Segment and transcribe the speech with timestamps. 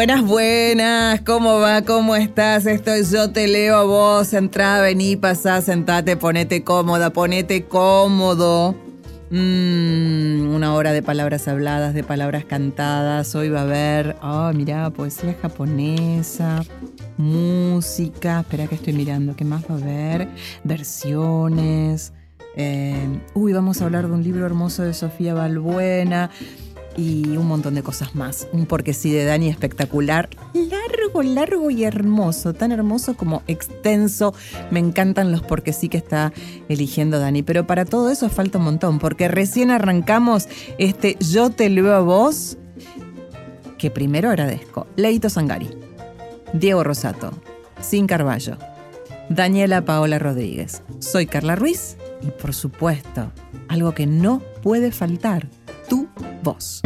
[0.00, 1.82] Buenas, buenas, ¿cómo va?
[1.82, 2.64] ¿Cómo estás?
[2.64, 4.32] Esto es Yo Te Leo a Vos.
[4.32, 8.74] Entrá, vení, pasá, sentate, ponete cómoda, ponete cómodo.
[9.28, 13.34] Mm, una hora de palabras habladas, de palabras cantadas.
[13.34, 16.62] Hoy va a haber, oh, mirá, poesía japonesa,
[17.18, 18.40] música.
[18.40, 20.28] Espera que estoy mirando, ¿qué más va a haber?
[20.64, 22.14] Versiones.
[22.56, 26.30] Eh, uy, vamos a hablar de un libro hermoso de Sofía Balbuena
[26.96, 28.48] y un montón de cosas más.
[28.52, 34.34] Un porque sí de Dani espectacular, largo, largo y hermoso, tan hermoso como extenso.
[34.70, 36.32] Me encantan los porque sí que está
[36.68, 41.68] eligiendo Dani, pero para todo eso falta un montón, porque recién arrancamos este Yo te
[41.70, 42.58] leo a vos,
[43.78, 44.86] que primero agradezco.
[44.96, 45.70] Leito Sangari,
[46.52, 47.32] Diego Rosato,
[47.80, 48.58] Sin Carballo,
[49.30, 50.82] Daniela Paola Rodríguez.
[50.98, 53.32] Soy Carla Ruiz y por supuesto,
[53.68, 55.48] algo que no puede faltar
[56.42, 56.80] voz.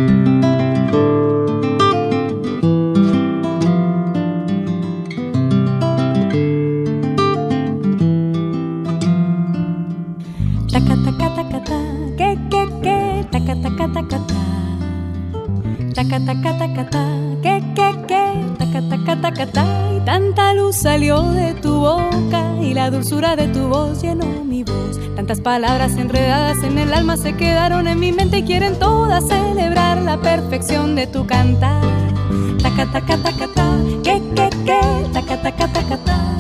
[10.71, 11.79] Taca taca ta,
[12.17, 14.37] que que que, taca taca taca ta.
[15.95, 17.05] Taca taca taca ta,
[17.43, 18.23] que que que,
[18.59, 19.65] taca taca taca ta.
[19.97, 24.64] Y tanta luz salió de tu boca y la dulzura de tu voz llenó mi.
[25.25, 30.03] Tantas palabras enredadas en el alma se quedaron en mi mente y quieren todas celebrar
[30.03, 31.81] la perfección de tu cantar.
[32.63, 34.81] Taca taca taca ta, que que que,
[35.15, 36.37] taca taca taca ta.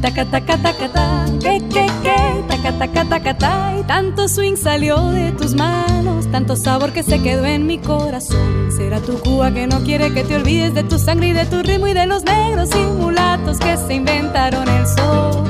[0.00, 3.74] Taca taca taca ta, que que que, taca taca taca ta.
[3.80, 8.70] Y tanto swing salió de tus manos, tanto sabor que se quedó en mi corazón.
[8.76, 11.60] Será tu Cuba que no quiere que te olvides de tu sangre y de tu
[11.64, 15.45] ritmo y de los negros y mulatos que se inventaron el sol.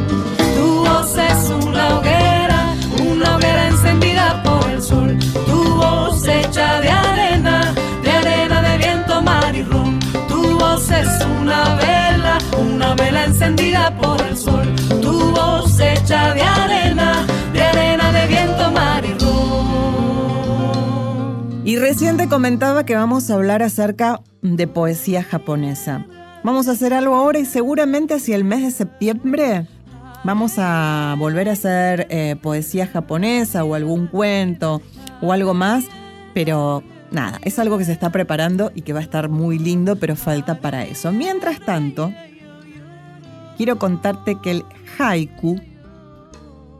[0.97, 2.75] Voz es una hoguera,
[3.07, 5.19] una hoguera encendida por el sol.
[5.47, 10.01] Tu voz hecha de arena, de arena de viento, mar y rum.
[10.27, 11.07] Tu voz es
[11.39, 14.75] una vela, una vela encendida por el sol.
[15.03, 20.47] Tu voz hecha de arena, de arena de viento, mar y rum.
[21.67, 26.07] Y recién te comentaba que vamos a hablar acerca de poesía japonesa.
[26.43, 29.67] Vamos a hacer algo ahora y seguramente hacia el mes de septiembre
[30.26, 34.82] vamos a volver a hacer eh, poesía japonesa o algún cuento
[35.22, 35.84] o algo más,
[36.34, 36.82] pero
[37.12, 40.16] nada, es algo que se está preparando y que va a estar muy lindo, pero
[40.16, 41.12] falta para eso.
[41.12, 42.12] Mientras tanto,
[43.56, 44.65] quiero contarte que el
[44.98, 45.60] haiku,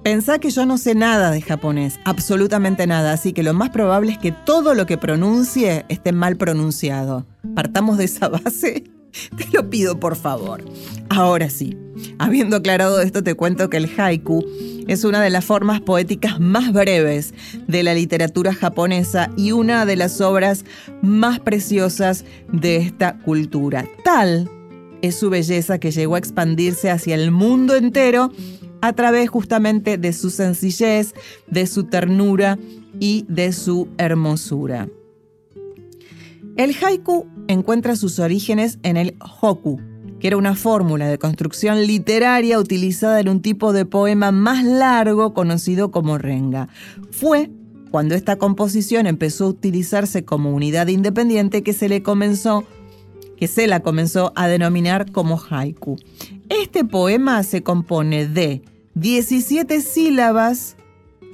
[0.03, 4.13] pensá que yo no sé nada de japonés, absolutamente nada, así que lo más probable
[4.13, 7.25] es que todo lo que pronuncie esté mal pronunciado.
[7.55, 8.96] Partamos de esa base.
[9.37, 10.65] Te lo pido por favor.
[11.09, 11.77] Ahora sí,
[12.19, 14.45] habiendo aclarado esto, te cuento que el haiku
[14.87, 17.35] es una de las formas poéticas más breves
[17.67, 20.65] de la literatura japonesa y una de las obras
[21.03, 23.87] más preciosas de esta cultura.
[24.05, 24.51] Tal
[25.03, 28.31] es su belleza que llegó a expandirse hacia el mundo entero
[28.81, 31.15] a través justamente de su sencillez,
[31.47, 32.59] de su ternura
[33.01, 34.89] y de su hermosura.
[36.57, 39.79] El haiku encuentra sus orígenes en el hoku,
[40.19, 45.35] que era una fórmula de construcción literaria utilizada en un tipo de poema más largo
[45.35, 46.69] conocido como renga.
[47.11, 47.51] Fue
[47.91, 52.65] cuando esta composición empezó a utilizarse como unidad independiente que se le comenzó
[53.37, 55.97] que se la comenzó a denominar como haiku.
[56.49, 58.63] Este poema se compone de
[58.95, 60.77] 17 sílabas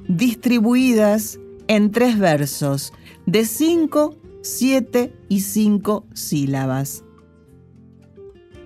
[0.08, 2.92] distribuidas en tres versos
[3.26, 7.04] de 5, 7 y 5 sílabas.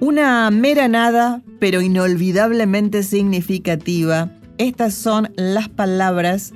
[0.01, 6.53] Una mera nada, pero inolvidablemente significativa, estas son las palabras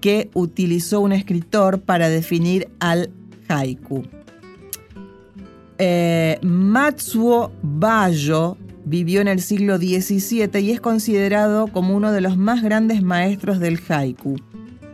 [0.00, 3.10] que utilizó un escritor para definir al
[3.48, 4.04] haiku.
[5.78, 12.36] Eh, Matsuo Bayo vivió en el siglo XVII y es considerado como uno de los
[12.36, 14.36] más grandes maestros del haiku.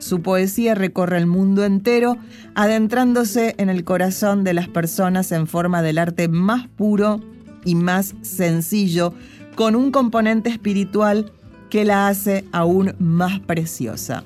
[0.02, 2.16] Su poesía recorre el mundo entero,
[2.56, 7.20] adentrándose en el corazón de las personas en forma del arte más puro
[7.64, 9.14] y más sencillo,
[9.54, 11.31] con un componente espiritual
[11.70, 14.25] que la hace aún más preciosa.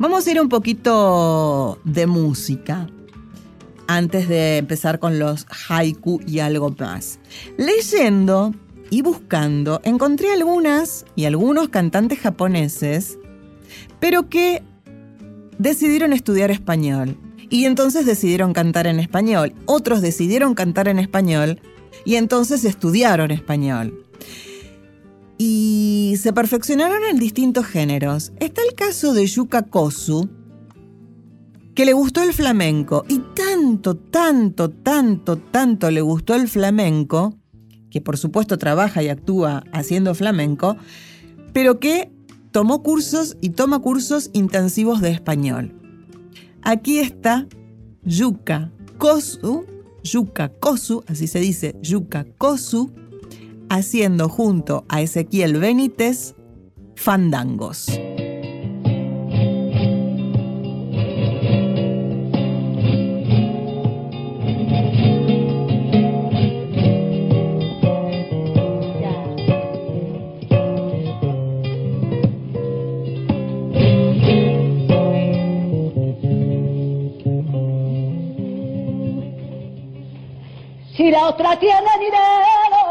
[0.00, 2.88] Vamos a ir un poquito de música.
[3.88, 7.18] antes de empezar con los haiku y algo más.
[7.56, 8.54] Leyendo
[8.90, 13.17] y buscando, encontré algunas y algunos cantantes japoneses,
[14.00, 14.62] pero que
[15.58, 17.16] decidieron estudiar español.
[17.50, 19.54] Y entonces decidieron cantar en español.
[19.64, 21.60] Otros decidieron cantar en español
[22.04, 24.04] y entonces estudiaron español.
[25.38, 28.32] Y se perfeccionaron en distintos géneros.
[28.40, 30.28] Está el caso de Yuka Kosu,
[31.74, 37.38] que le gustó el flamenco y tanto, tanto, tanto, tanto le gustó el flamenco,
[37.88, 40.76] que por supuesto trabaja y actúa haciendo flamenco,
[41.52, 42.10] pero que
[42.50, 45.74] tomó cursos y toma cursos intensivos de español.
[46.62, 47.46] Aquí está
[48.04, 49.66] Yuka Kosu,
[50.02, 52.92] Yuka Kosu, así se dice, Yuka Kosu,
[53.68, 56.34] haciendo junto a Ezequiel Benítez
[56.94, 57.86] fandangos.
[81.18, 82.82] La otra tiene dinero,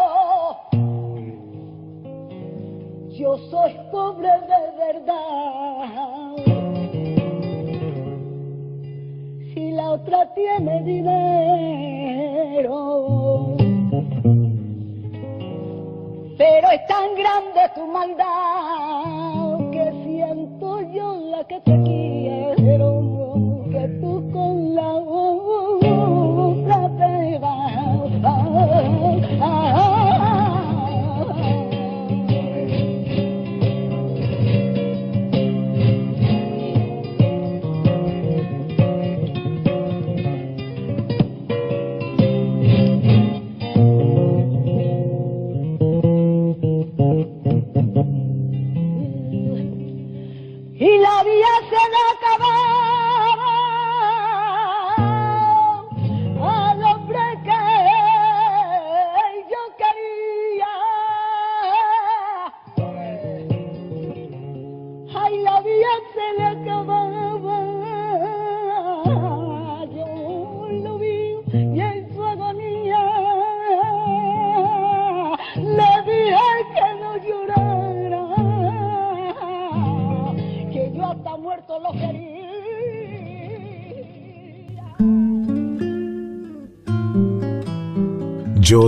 [3.09, 6.35] yo soy pobre de verdad.
[9.53, 12.75] Si la otra tiene dinero,
[16.37, 22.06] pero es tan grande tu maldad que siento yo la que te quiero,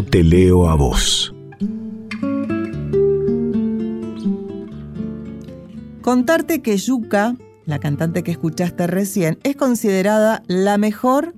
[0.09, 1.33] te leo a vos.
[6.01, 7.35] Contarte que Yuka,
[7.65, 11.35] la cantante que escuchaste recién, es considerada la mejor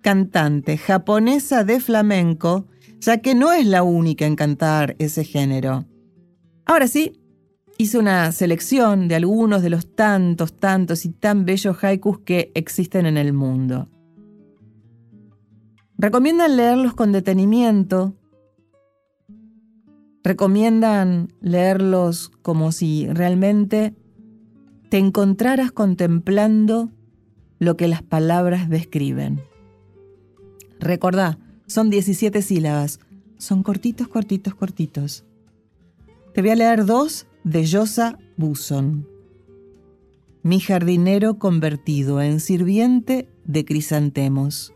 [0.00, 2.66] cantante japonesa de flamenco,
[3.00, 5.86] ya que no es la única en cantar ese género.
[6.64, 7.20] Ahora sí,
[7.78, 13.06] hice una selección de algunos de los tantos, tantos y tan bellos haikus que existen
[13.06, 13.88] en el mundo.
[15.98, 18.14] Recomiendan leerlos con detenimiento.
[20.24, 23.94] Recomiendan leerlos como si realmente
[24.88, 26.90] te encontraras contemplando
[27.58, 29.40] lo que las palabras describen.
[30.80, 33.00] Recordá, son 17 sílabas.
[33.38, 35.24] Son cortitos, cortitos, cortitos.
[36.34, 39.08] Te voy a leer dos de Yosa Buson.
[40.42, 44.74] Mi jardinero convertido en sirviente de crisantemos.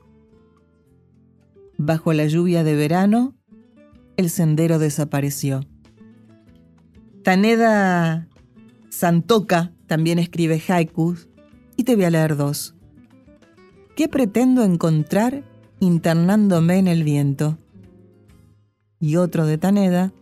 [1.78, 3.34] Bajo la lluvia de verano,
[4.16, 5.60] el sendero desapareció.
[7.22, 8.28] Taneda
[8.88, 11.28] Santoka también escribe haikus
[11.76, 12.74] y te voy a leer dos.
[13.94, 15.44] ¿Qué pretendo encontrar
[15.80, 17.58] internándome en el viento?
[18.98, 20.12] Y otro de Taneda,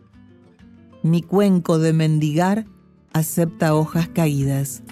[1.02, 2.66] mi cuenco de mendigar
[3.12, 4.82] acepta hojas caídas.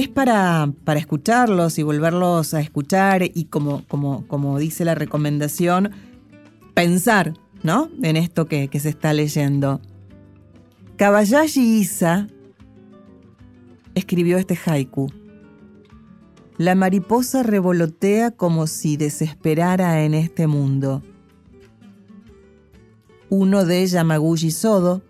[0.00, 5.90] Es para, para escucharlos y volverlos a escuchar y como, como, como dice la recomendación,
[6.72, 7.90] pensar ¿no?
[8.02, 9.82] en esto que, que se está leyendo.
[10.96, 12.28] Kabayashi Isa
[13.94, 15.12] escribió este haiku.
[16.56, 21.02] La mariposa revolotea como si desesperara en este mundo.
[23.28, 25.02] Uno de Yamaguchi Sodo.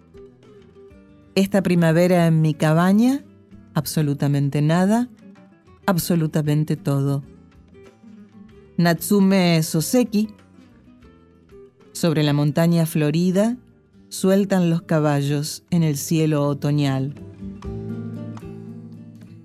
[1.37, 3.25] Esta primavera en mi cabaña,
[3.81, 5.09] absolutamente nada,
[5.87, 7.23] absolutamente todo.
[8.77, 10.29] Natsume Soseki.
[11.93, 13.57] Sobre la montaña florida,
[14.11, 17.15] sueltan los caballos en el cielo otoñal.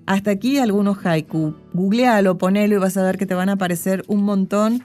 [0.06, 1.54] Hasta aquí algunos haiku.
[1.72, 4.84] Googlealo, ponelo y vas a ver que te van a aparecer un montón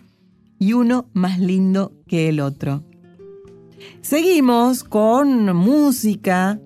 [0.60, 2.84] y uno más lindo que el otro.
[4.02, 6.60] Seguimos con música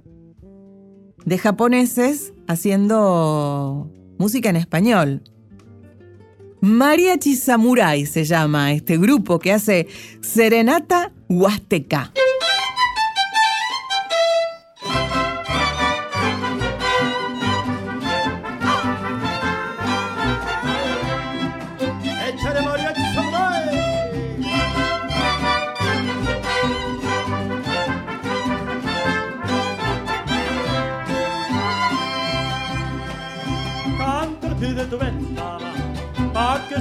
[1.26, 5.22] de japoneses haciendo música en español.
[6.62, 9.88] Mariachi Samurai se llama este grupo que hace
[10.22, 12.12] Serenata Huasteca.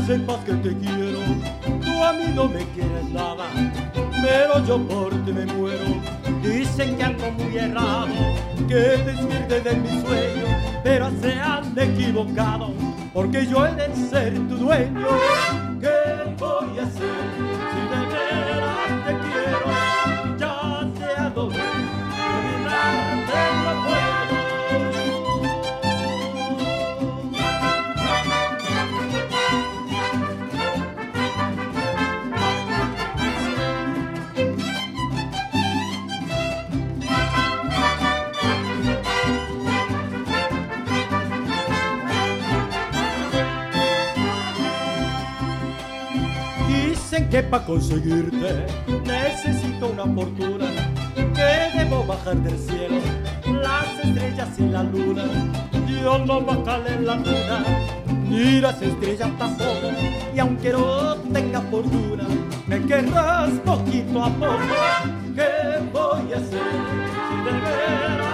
[0.01, 1.21] Sepas que te quiero,
[1.81, 3.47] tú a mí no me quieres nada,
[4.23, 5.85] pero yo por ti me muero.
[6.43, 8.09] Dicen que algo muy errado,
[8.69, 10.47] que despierte de mi sueño,
[10.83, 12.73] pero se han equivocado,
[13.13, 15.07] porque yo he de ser tu dueño.
[47.35, 48.65] Que para conseguirte
[49.05, 50.67] necesito una fortuna,
[51.17, 53.01] que debo bajar del cielo
[53.61, 55.25] las estrellas y la luna.
[55.89, 57.65] Yo no bajaré la luna,
[58.29, 59.91] ni las estrellas tampoco,
[60.33, 62.25] y aunque no tenga fortuna,
[62.69, 64.77] me querrás poquito a poco.
[65.35, 66.71] ¿Qué voy a hacer
[67.27, 68.34] si de veras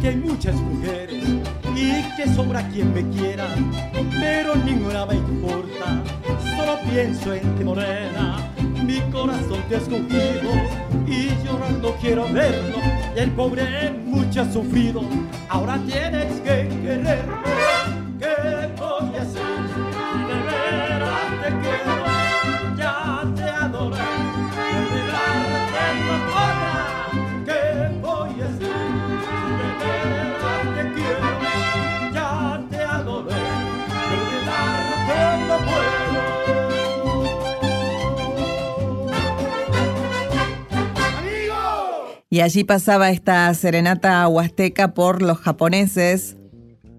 [0.00, 1.24] que hay muchas mujeres
[1.76, 3.46] y que sobra quien me quiera,
[4.18, 6.02] pero ninguna me importa.
[6.56, 8.50] Solo pienso en ti, morena.
[8.84, 10.50] Mi corazón te ha escogido
[11.06, 12.78] y llorando quiero verlo.
[13.14, 15.02] El pobre mucho ha sufrido.
[15.48, 17.59] Ahora tienes que quererlo.
[42.32, 46.36] Y allí pasaba esta serenata huasteca por los japoneses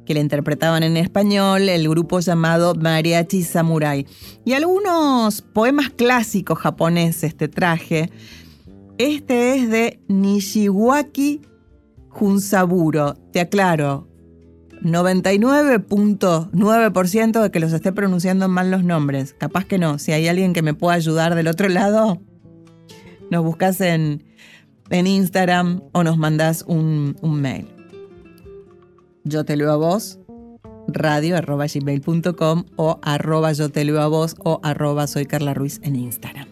[0.06, 4.06] que la interpretaban en español, el grupo llamado Mariachi Samurai.
[4.44, 8.10] Y algunos poemas clásicos japoneses te traje.
[8.98, 11.40] Este es de Nishiwaki
[12.10, 13.14] Junsaburo.
[13.32, 14.10] Te aclaro,
[14.84, 19.34] 99.9% de que los esté pronunciando mal los nombres.
[19.38, 19.98] Capaz que no.
[19.98, 22.22] Si hay alguien que me pueda ayudar del otro lado,
[23.30, 24.26] nos buscas en,
[24.92, 27.68] en Instagram o nos mandas un, un mail.
[29.24, 30.20] Yo te leo a vos,
[30.88, 36.48] radio o arroba yo te leo a vos o arroba soy Carla Ruiz en Instagram.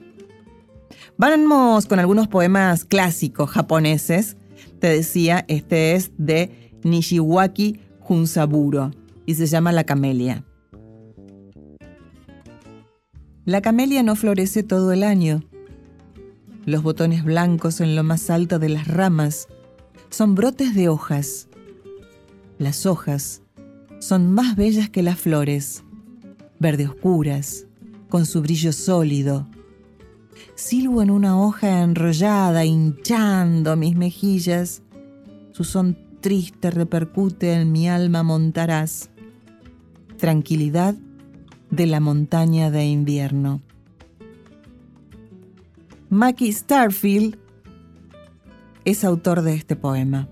[1.18, 4.38] Vamos con algunos poemas clásicos japoneses.
[4.80, 8.92] Te decía, este es de Nishiwaki Junsaburo
[9.26, 10.46] y se llama La Camelia.
[13.46, 15.42] La camelia no florece todo el año.
[16.66, 19.48] Los botones blancos en lo más alto de las ramas
[20.10, 21.48] son brotes de hojas.
[22.58, 23.42] Las hojas
[24.00, 25.84] son más bellas que las flores,
[26.60, 27.66] verde oscuras,
[28.10, 29.48] con su brillo sólido.
[30.56, 34.82] Silbo en una hoja enrollada, hinchando mis mejillas.
[35.52, 39.10] Su son triste repercute en mi alma montarás.
[40.18, 40.96] Tranquilidad
[41.70, 43.62] de la montaña de invierno.
[46.12, 47.38] Mackie Starfield
[48.84, 50.28] es autor de este poema.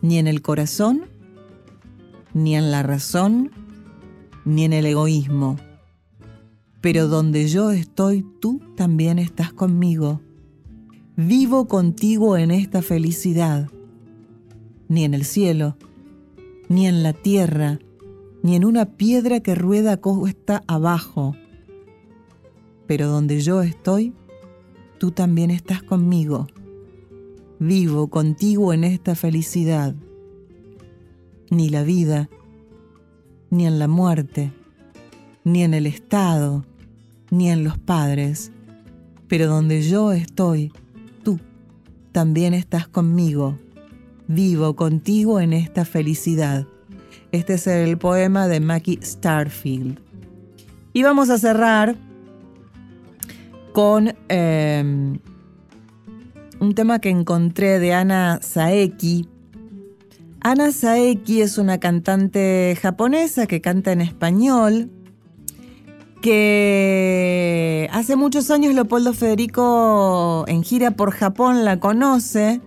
[0.00, 1.04] Ni en el corazón,
[2.34, 3.52] ni en la razón,
[4.44, 5.58] ni en el egoísmo.
[6.80, 10.20] Pero donde yo estoy, tú también estás conmigo.
[11.14, 13.70] Vivo contigo en esta felicidad.
[14.88, 15.76] Ni en el cielo,
[16.68, 17.78] ni en la tierra,
[18.42, 21.36] ni en una piedra que rueda cuesta abajo.
[22.88, 24.12] Pero donde yo estoy,
[25.02, 26.46] tú también estás conmigo.
[27.58, 29.96] Vivo contigo en esta felicidad.
[31.50, 32.30] Ni la vida,
[33.50, 34.52] ni en la muerte,
[35.42, 36.64] ni en el Estado,
[37.32, 38.52] ni en los padres.
[39.26, 40.70] Pero donde yo estoy,
[41.24, 41.40] tú
[42.12, 43.58] también estás conmigo.
[44.28, 46.68] Vivo contigo en esta felicidad.
[47.32, 49.98] Este es el poema de Mackie Starfield.
[50.92, 51.96] Y vamos a cerrar
[53.72, 55.18] con em,
[56.60, 59.28] un tema que encontré de Ana Saeki.
[60.40, 64.90] Ana Saeki es una cantante japonesa que canta en español,
[66.20, 72.60] que hace muchos años Leopoldo Federico en gira por Japón la conoce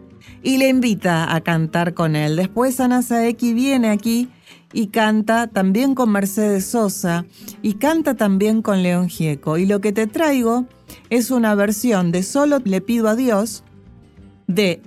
[0.43, 2.35] y le invita a cantar con él.
[2.35, 4.29] Después Ana Saeki viene aquí
[4.75, 7.25] y canta también con Mercedes Sosa
[7.61, 9.57] y canta también con León Gieco.
[9.57, 10.65] Y lo que te traigo
[11.09, 13.63] es una versión de Solo le pido a Dios
[14.47, 14.81] de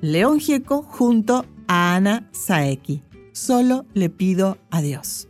[0.00, 3.02] León Gieco junto a Ana Saeki.
[3.32, 5.28] Solo le pido a Dios.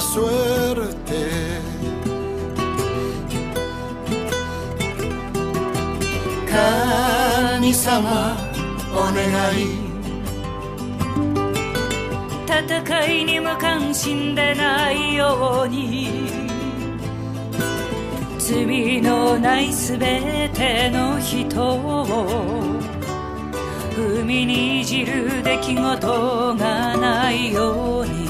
[0.00, 1.20] Arañó esta suerte.
[6.48, 8.36] Kanisama,
[8.94, 9.90] onegai.
[12.46, 16.28] 戦いに無関心でないように
[18.38, 22.04] 罪のないすべての人を
[23.94, 28.29] 踏みにじる出来事がないように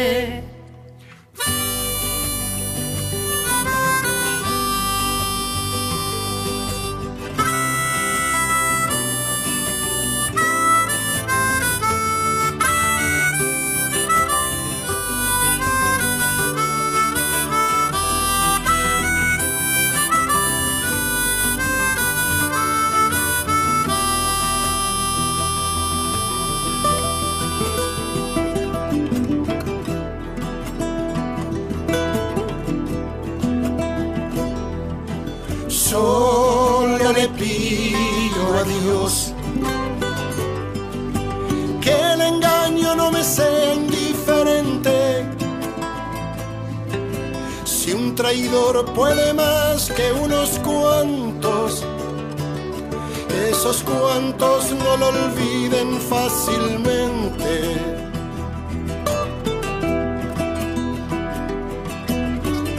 [56.11, 57.55] Fácilmente.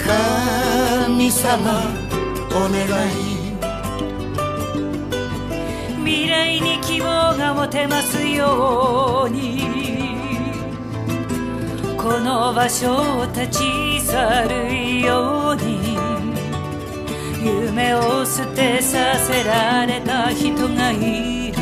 [0.05, 1.79] Kamisama,
[2.53, 3.33] onegai.
[6.05, 7.07] 未来に希望
[7.39, 9.63] が持てますように
[11.97, 15.97] この場所を立ち去るように
[17.43, 21.62] 夢を捨てさせられた人がいる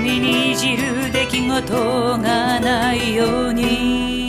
[0.00, 4.19] 踏みにじる出来事がないように。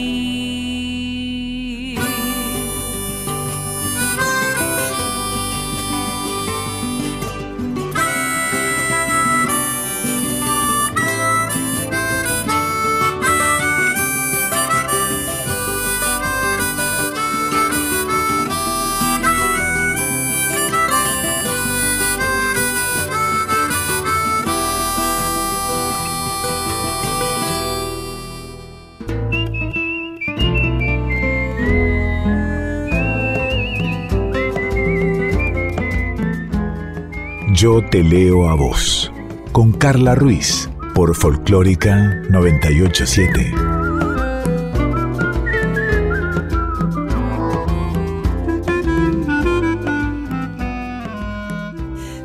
[37.61, 39.11] Yo te leo a vos,
[39.51, 43.53] con Carla Ruiz, por Folclórica 987.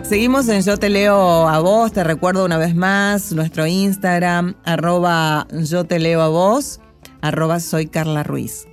[0.05, 5.47] Seguimos en Yo Te Leo a Vos, te recuerdo una vez más nuestro Instagram, arroba
[5.53, 6.81] Yo Te Leo a Vos,
[7.21, 8.67] arroba Soy Carla Ruiz.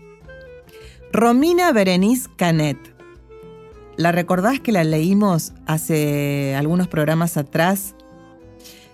[1.12, 2.93] Romina Berenice Canet.
[3.96, 7.96] ¿La recordás que la leímos hace algunos programas atrás?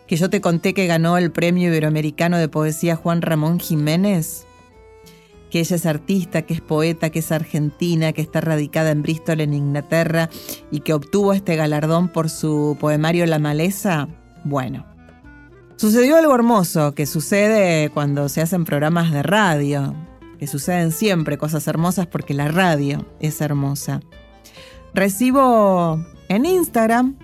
[0.07, 4.45] Que yo te conté que ganó el Premio Iberoamericano de Poesía Juan Ramón Jiménez.
[5.49, 9.39] Que ella es artista, que es poeta, que es argentina, que está radicada en Bristol,
[9.39, 10.29] en Inglaterra,
[10.69, 14.09] y que obtuvo este galardón por su poemario La Maleza.
[14.43, 14.85] Bueno,
[15.77, 19.95] sucedió algo hermoso que sucede cuando se hacen programas de radio,
[20.37, 24.01] que suceden siempre cosas hermosas porque la radio es hermosa
[24.93, 27.15] recibo en Instagram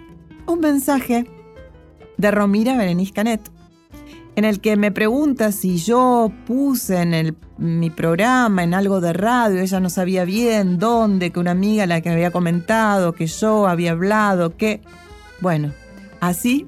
[0.47, 1.25] un mensaje
[2.17, 3.51] de Romira Berenice Canet,
[4.35, 9.13] en el que me pregunta si yo puse en el, mi programa, en algo de
[9.13, 13.67] radio, ella no sabía bien dónde, que una amiga la que había comentado, que yo
[13.67, 14.81] había hablado, que...
[15.41, 15.71] Bueno,
[16.19, 16.67] así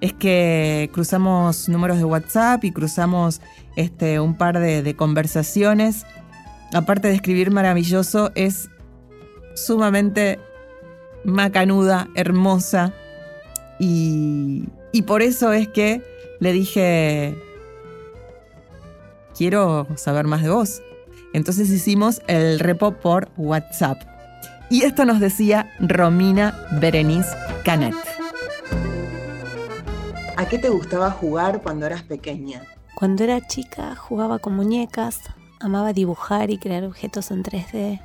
[0.00, 3.40] es que cruzamos números de WhatsApp y cruzamos
[3.76, 6.04] este, un par de, de conversaciones.
[6.72, 8.68] Aparte de escribir maravilloso, es
[9.54, 10.38] sumamente
[11.24, 12.92] macanuda, hermosa.
[13.78, 16.02] Y, y por eso es que
[16.40, 17.36] le dije,
[19.36, 20.82] quiero saber más de vos.
[21.32, 23.98] Entonces hicimos el repo por WhatsApp.
[24.70, 27.30] Y esto nos decía Romina Berenice
[27.64, 27.94] Canet.
[30.36, 32.62] ¿A qué te gustaba jugar cuando eras pequeña?
[32.94, 35.20] Cuando era chica jugaba con muñecas,
[35.60, 38.00] amaba dibujar y crear objetos en 3D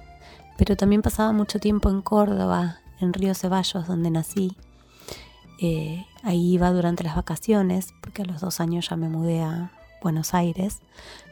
[0.60, 4.58] pero también pasaba mucho tiempo en Córdoba, en Río Ceballos, donde nací.
[5.62, 9.72] Eh, ahí iba durante las vacaciones, porque a los dos años ya me mudé a
[10.02, 10.82] Buenos Aires,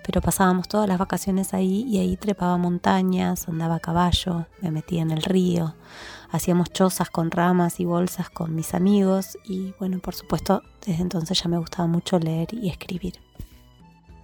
[0.05, 5.01] pero pasábamos todas las vacaciones ahí y ahí trepaba montañas, andaba a caballo, me metía
[5.01, 5.75] en el río,
[6.31, 11.43] hacíamos chozas con ramas y bolsas con mis amigos y bueno, por supuesto, desde entonces
[11.43, 13.15] ya me gustaba mucho leer y escribir.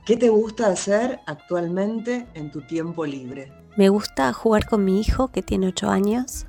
[0.06, 3.63] ¿Qué te gusta hacer actualmente en tu tiempo libre?
[3.76, 6.46] Me gusta jugar con mi hijo que tiene 8 años.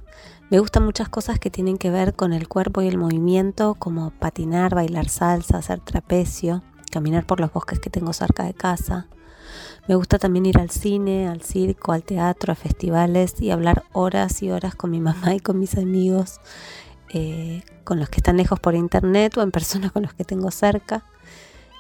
[0.51, 4.11] Me gustan muchas cosas que tienen que ver con el cuerpo y el movimiento, como
[4.11, 9.07] patinar, bailar salsa, hacer trapecio, caminar por los bosques que tengo cerca de casa.
[9.89, 14.43] Me gusta también ir al cine, al circo, al teatro, a festivales y hablar horas
[14.43, 16.41] y horas con mi mamá y con mis amigos,
[17.15, 20.51] eh, con los que están lejos por internet o en persona con los que tengo
[20.51, 21.05] cerca.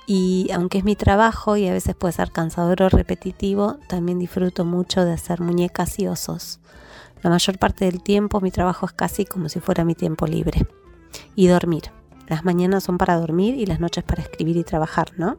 [0.06, 4.64] Y aunque es mi trabajo y a veces puede ser cansador o repetitivo, también disfruto
[4.64, 6.60] mucho de hacer muñecas y osos.
[7.22, 10.66] La mayor parte del tiempo mi trabajo es casi como si fuera mi tiempo libre.
[11.34, 11.84] Y dormir.
[12.26, 15.38] Las mañanas son para dormir y las noches para escribir y trabajar, ¿no?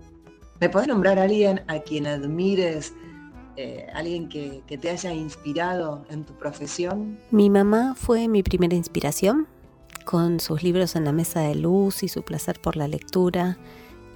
[0.60, 2.94] ¿Me puedes nombrar a alguien a quien admires,
[3.58, 7.20] eh, alguien que, que te haya inspirado en tu profesión?
[7.30, 9.48] Mi mamá fue mi primera inspiración,
[10.06, 13.58] con sus libros en la mesa de luz y su placer por la lectura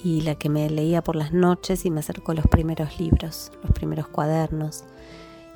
[0.04, 3.52] y la que me leía por las noches y me acercó a los primeros libros,
[3.64, 4.84] los primeros cuadernos,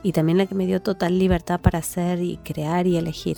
[0.03, 3.37] y también la que me dio total libertad para hacer y crear y elegir.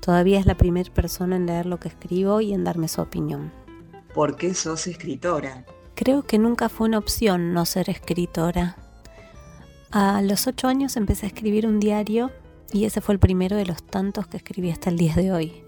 [0.00, 3.52] Todavía es la primera persona en leer lo que escribo y en darme su opinión.
[4.14, 5.64] ¿Por qué sos escritora?
[5.94, 8.76] Creo que nunca fue una opción no ser escritora.
[9.90, 12.30] A los ocho años empecé a escribir un diario
[12.72, 15.63] y ese fue el primero de los tantos que escribí hasta el día de hoy.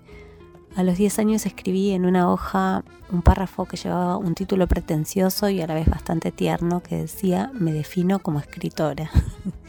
[0.76, 5.48] A los 10 años escribí en una hoja un párrafo que llevaba un título pretencioso
[5.48, 9.10] y a la vez bastante tierno que decía, me defino como escritora.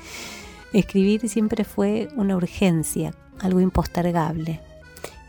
[0.73, 4.59] Escribir siempre fue una urgencia, algo impostergable,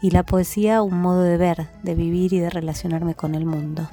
[0.02, 3.88] y la poesía un modo de ver, de vivir y de relacionarme con el mundo.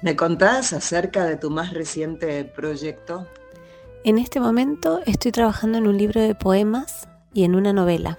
[0.00, 3.26] ¿Me contás acerca de tu más reciente proyecto?
[4.04, 8.18] En este momento estoy trabajando en un libro de poemas y en una novela,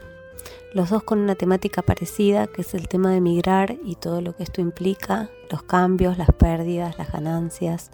[0.76, 4.36] los dos con una temática parecida, que es el tema de migrar y todo lo
[4.36, 7.92] que esto implica, los cambios, las pérdidas, las ganancias,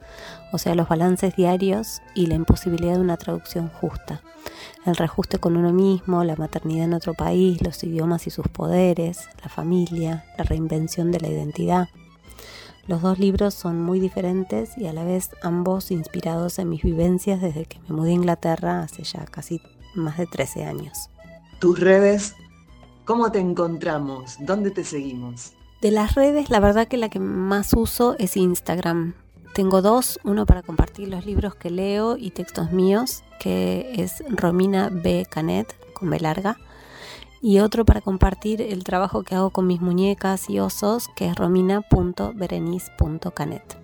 [0.52, 4.24] o sea, los balances diarios y la imposibilidad de una traducción justa.
[4.84, 9.30] El reajuste con uno mismo, la maternidad en otro país, los idiomas y sus poderes,
[9.44, 11.88] la familia, la reinvención de la identidad.
[12.88, 17.42] Los dos libros son muy diferentes y a la vez ambos inspirados en mis vivencias
[17.42, 19.62] desde que me mudé a Inglaterra hace ya casi
[19.94, 21.12] más de 13 años.
[21.60, 22.34] Tus redes,
[23.12, 24.38] ¿cómo te encontramos?
[24.40, 25.52] ¿Dónde te seguimos?
[25.82, 29.16] De las redes, la verdad que la que más uso es Instagram.
[29.54, 34.88] Tengo dos, uno para compartir los libros que leo y textos míos, que es Romina
[34.90, 35.28] B.
[35.30, 36.58] Canet, con B larga,
[37.42, 41.36] y otro para compartir el trabajo que hago con mis muñecas y osos, que es
[41.36, 43.78] romina.berenice.canet.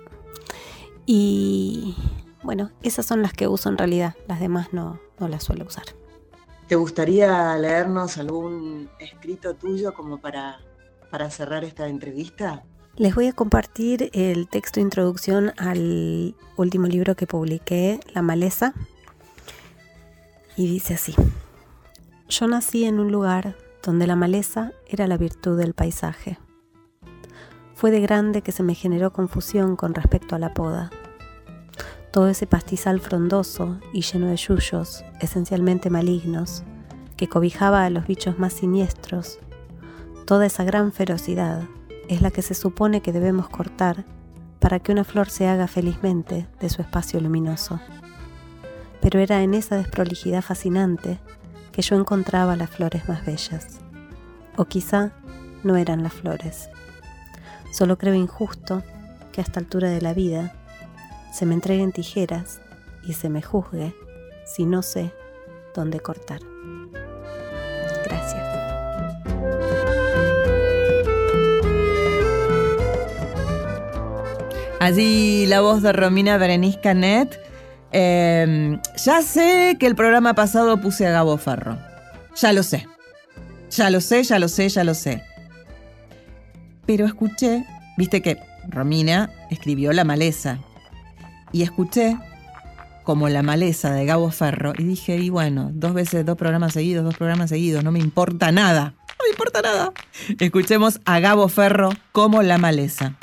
[1.06, 1.96] Y
[2.42, 5.84] bueno, esas son las que uso en realidad, las demás no, no las suelo usar.
[6.68, 10.60] ¿Te gustaría leernos algún escrito tuyo como para,
[11.10, 12.62] para cerrar esta entrevista?
[12.94, 18.74] Les voy a compartir el texto de introducción al último libro que publiqué, La maleza.
[20.58, 21.14] Y dice así.
[22.28, 26.38] Yo nací en un lugar donde la maleza era la virtud del paisaje.
[27.80, 30.90] Fue de grande que se me generó confusión con respecto a la poda.
[32.10, 36.62] Todo ese pastizal frondoso y lleno de yuyos, esencialmente malignos,
[37.16, 39.38] que cobijaba a los bichos más siniestros,
[40.26, 41.62] toda esa gran ferocidad
[42.06, 44.04] es la que se supone que debemos cortar
[44.58, 47.80] para que una flor se haga felizmente de su espacio luminoso.
[49.00, 51.18] Pero era en esa desprolijidad fascinante
[51.72, 53.80] que yo encontraba las flores más bellas.
[54.58, 55.12] O quizá
[55.64, 56.68] no eran las flores.
[57.70, 58.82] Solo creo injusto
[59.32, 60.52] que a esta altura de la vida
[61.32, 62.60] se me entreguen tijeras
[63.04, 63.94] y se me juzgue
[64.44, 65.12] si no sé
[65.74, 66.40] dónde cortar.
[68.04, 68.42] Gracias.
[74.80, 77.38] Allí la voz de Romina Berenice Canet.
[77.92, 81.76] Eh, ya sé que el programa pasado puse a Gabo Ferro.
[82.36, 82.86] Ya lo sé.
[83.70, 85.22] Ya lo sé, ya lo sé, ya lo sé.
[86.90, 87.64] Pero escuché,
[87.96, 90.58] viste que Romina escribió La maleza.
[91.52, 92.18] Y escuché
[93.04, 97.04] como La maleza de Gabo Ferro y dije, y bueno, dos veces, dos programas seguidos,
[97.04, 98.94] dos programas seguidos, no me importa nada.
[99.06, 99.92] No me importa nada.
[100.40, 103.14] Escuchemos a Gabo Ferro como La maleza.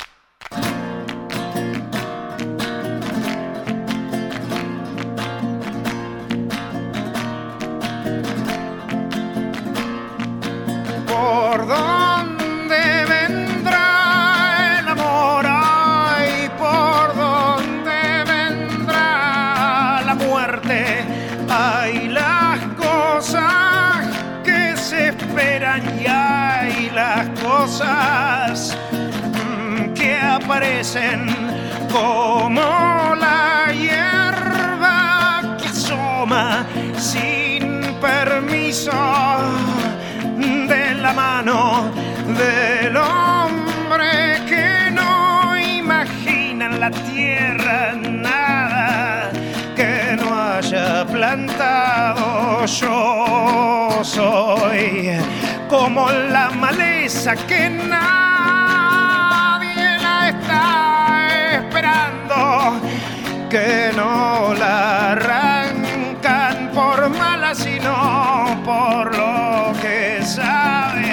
[30.48, 31.26] Que aparecen
[31.92, 38.92] como la hierba que asoma sin permiso
[40.38, 41.90] de la mano
[42.38, 49.30] del hombre que no imagina en la tierra nada
[49.76, 52.64] que no haya plantado.
[52.64, 55.10] Yo soy
[55.68, 58.37] como la maleza que nadie
[63.48, 71.07] que no la arrancan por mala, sino por lo que sabe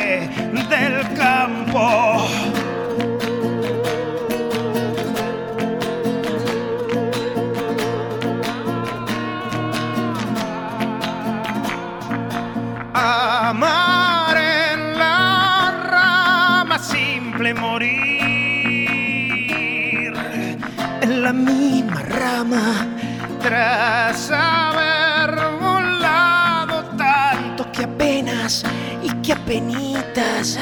[23.57, 28.63] haber volado tanto que apenas
[29.01, 30.59] y que apenitas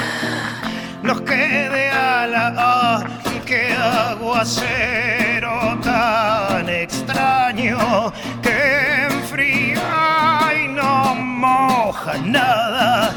[1.01, 3.03] nos quede a la ah,
[3.45, 9.81] que aguacero tan extraño que enfría
[10.63, 13.11] y no moja nada.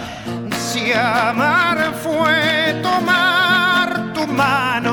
[0.59, 4.86] Si amar fue tomar tu mano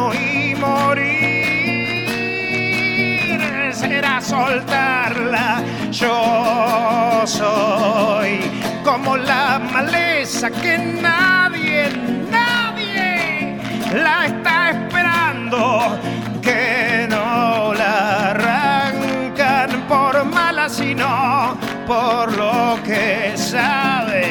[4.33, 5.63] soltarla.
[5.91, 8.39] Yo soy
[8.83, 11.89] como la maleza que nadie,
[12.31, 13.59] nadie
[13.93, 15.99] la está esperando,
[16.41, 24.25] que no la arrancan por mala, sino por lo que sabe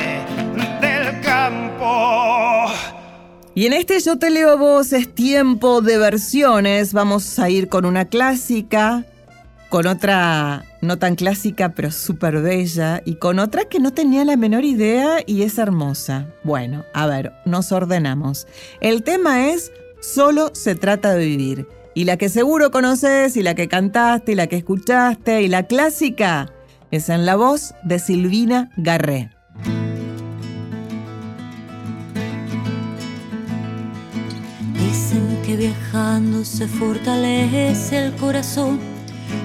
[0.81, 2.67] del campo.
[3.55, 6.93] Y en este Yo te leo a vos es tiempo de versiones.
[6.93, 9.05] Vamos a ir con una clásica,
[9.73, 14.37] con otra no tan clásica pero súper bella y con otra que no tenía la
[14.37, 16.27] menor idea y es hermosa.
[16.45, 18.47] Bueno, a ver, nos ordenamos.
[18.83, 21.69] El tema es Solo se trata de vivir.
[21.95, 25.63] Y la que seguro conoces y la que cantaste y la que escuchaste y la
[25.63, 26.53] clásica
[26.91, 29.31] es en la voz de Silvina Garré.
[34.75, 38.92] Dicen que viajando se fortalece el corazón,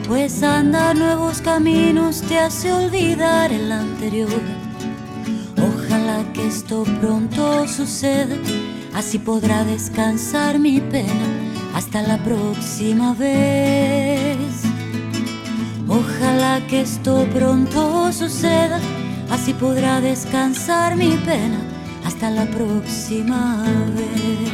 [0.08, 4.42] pues andar nuevos caminos te hace olvidar el anterior.
[5.58, 8.36] Ojalá que esto pronto suceda,
[8.94, 11.28] así podrá descansar mi pena
[11.76, 14.38] hasta la próxima vez.
[15.90, 18.80] Ojalá que esto pronto suceda,
[19.30, 21.60] así podrá descansar mi pena
[22.06, 23.64] hasta la próxima
[23.96, 24.52] vez.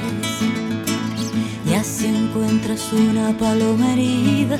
[1.69, 4.57] Y así encuentras una paloma herida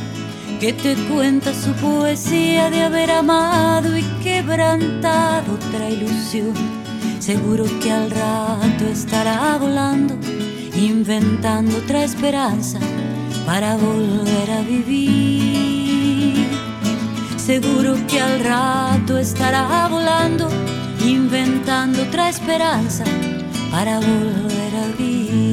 [0.64, 6.54] que te cuenta su poesía de haber amado y quebrantado otra ilusión.
[7.20, 10.16] Seguro que al rato estará volando,
[10.74, 12.80] inventando otra esperanza
[13.46, 16.48] para volver a vivir.
[17.36, 20.48] Seguro que al rato estará volando,
[21.06, 23.04] inventando otra esperanza
[23.70, 25.53] para volver a vivir.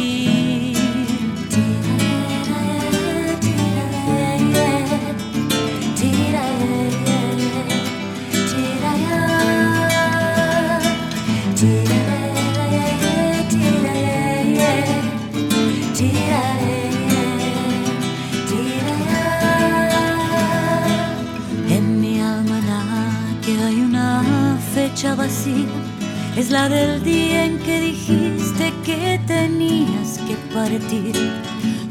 [25.23, 31.13] Es la del día en que dijiste que tenías que partir.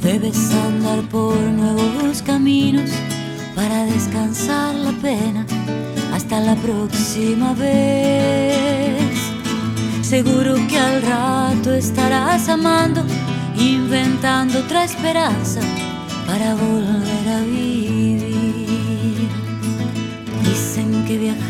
[0.03, 2.91] Debes andar por nuevos caminos
[3.55, 5.47] para descansar la pena
[6.13, 9.15] hasta la próxima vez.
[10.03, 13.05] Seguro que al rato estarás amando,
[13.57, 15.61] inventando otra esperanza
[16.27, 19.29] para volver a vivir.
[20.43, 21.50] Dicen que viajando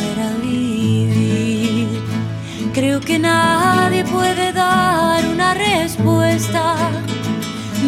[2.73, 6.75] Creo que nadie puede dar una respuesta,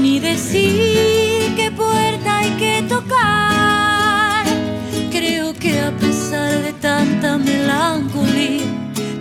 [0.02, 4.46] ni decir qué puerta hay que tocar.
[5.10, 8.66] Creo que a pesar de tanta melancolía,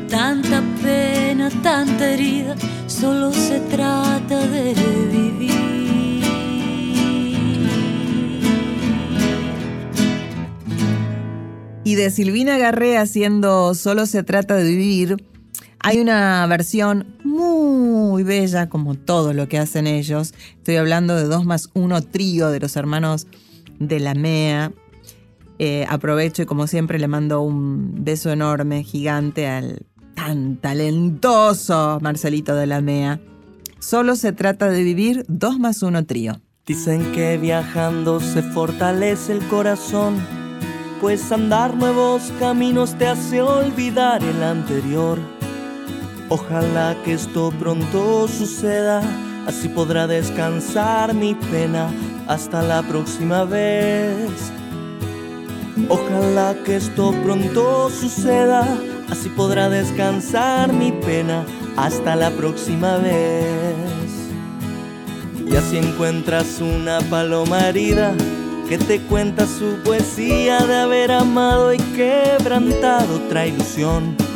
[0.09, 2.57] tanta pena, tanta herida,
[2.89, 4.75] solo se trata de
[5.13, 5.63] vivir.
[11.85, 15.17] Y de Silvina Garré haciendo Solo se trata de vivir,
[15.83, 20.33] hay una versión muy bella, como todo lo que hacen ellos.
[20.59, 23.27] Estoy hablando de 2 más 1 trío de los hermanos
[23.79, 24.73] de la MEA.
[25.59, 32.55] Eh, aprovecho y como siempre le mando un beso enorme, gigante al tan talentoso Marcelito
[32.55, 33.21] de la MEA.
[33.81, 36.41] Solo se trata de vivir 2 más 1 trío.
[36.65, 40.15] Dicen que viajando se fortalece el corazón,
[41.01, 45.42] pues andar nuevos caminos te hace olvidar el anterior.
[46.35, 49.03] Ojalá que esto pronto suceda,
[49.47, 51.91] así podrá descansar mi pena
[52.27, 54.31] hasta la próxima vez.
[55.91, 58.67] Ojalá que esto pronto suceda,
[59.11, 61.45] así podrá descansar mi pena
[61.77, 64.09] hasta la próxima vez.
[65.47, 68.15] Y así encuentras una paloma herida
[68.71, 74.32] que te cuenta su poesía de haber amado y quebrantado otra ilusión.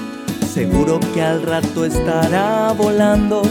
[0.56, 3.42] Seguro que al rato estará volando,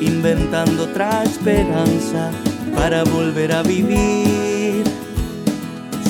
[0.00, 2.32] inventando otra esperanza
[2.74, 4.82] para volver a vivir.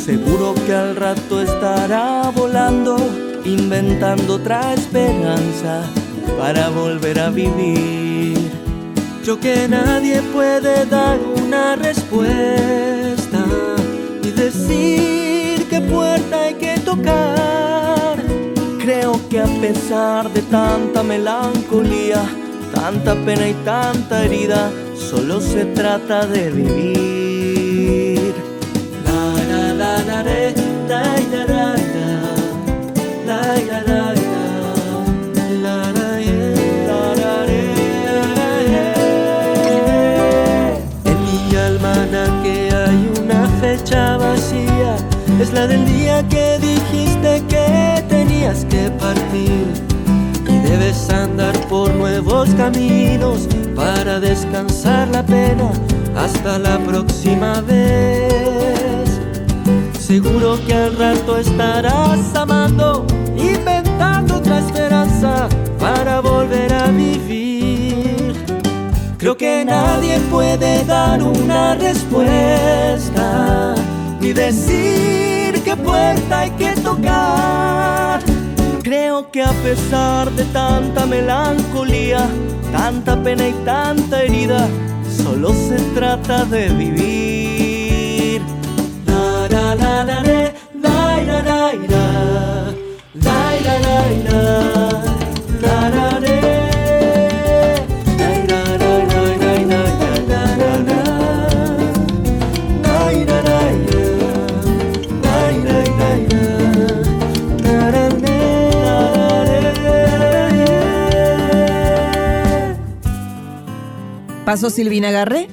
[0.02, 2.96] Seguro que al rato estará volando,
[3.44, 5.82] inventando otra esperanza
[6.38, 8.38] para volver a vivir.
[9.22, 13.44] Yo que nadie puede dar una respuesta
[14.24, 17.77] y decir qué puerta hay que tocar.
[18.88, 22.22] Creo que a pesar de tanta melancolía,
[22.74, 28.32] tanta pena y tanta herida, solo se trata de vivir.
[41.04, 41.92] En mi alma
[42.42, 44.96] que hay una fecha vacía,
[45.38, 46.26] es la del día
[48.56, 49.66] que partir
[50.48, 53.46] y debes andar por nuevos caminos
[53.76, 55.70] para descansar la pena
[56.16, 59.20] hasta la próxima vez.
[59.98, 65.46] Seguro que al rato estarás amando, inventando otra esperanza
[65.78, 68.32] para volver a vivir.
[69.18, 73.74] Creo que nadie puede dar una respuesta
[74.20, 75.37] ni decir
[75.94, 78.20] hay que tocar.
[78.82, 82.26] Creo que a pesar de tanta melancolía,
[82.72, 84.66] tanta pena y tanta herida,
[85.22, 87.38] solo se trata de vivir.
[114.48, 115.46] Pasó Silvina Garré,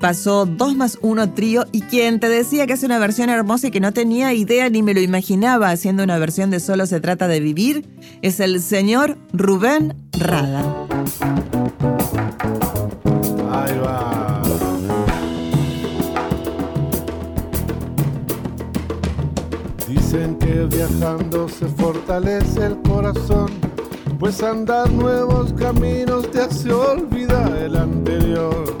[0.00, 3.70] pasó 2 más 1 trío y quien te decía que es una versión hermosa y
[3.70, 7.28] que no tenía idea ni me lo imaginaba haciendo una versión de Solo se trata
[7.28, 7.86] de vivir
[8.20, 10.88] es el señor Rubén Rada.
[19.86, 23.52] Dicen que viajando se fortalece el corazón,
[24.22, 28.72] pues andar nuevos caminos te hace olvidar el anterior.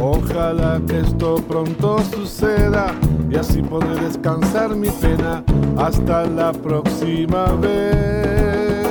[0.00, 2.94] Ojalá que esto pronto suceda
[3.28, 5.42] y así poder descansar mi pena
[5.76, 8.86] hasta la próxima vez.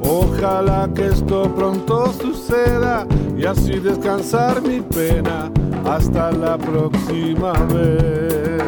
[0.00, 3.04] Ojalá que esto pronto suceda
[3.36, 5.50] y así descansar mi pena
[5.90, 8.62] hasta la próxima vez.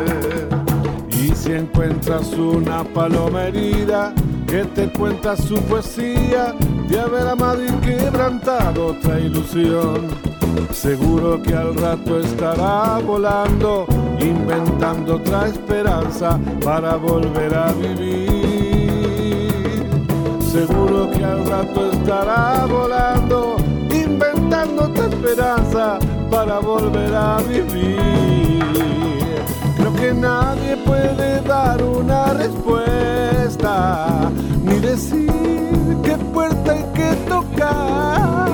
[1.08, 4.12] Y si encuentras una paloma herida
[4.46, 6.54] que te cuenta su poesía
[6.88, 10.08] de haber amado y quebrantado otra ilusión,
[10.72, 13.86] seguro que al rato estará volando,
[14.20, 18.36] inventando otra esperanza para volver a vivir.
[20.40, 23.56] Seguro que al rato estará volando,
[23.92, 25.98] inventando otra esperanza
[26.30, 29.05] para volver a vivir.
[29.96, 34.30] Que nadie puede dar una respuesta,
[34.62, 38.46] ni decir qué puerta hay que tocar.